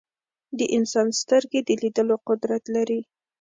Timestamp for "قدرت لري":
2.27-3.01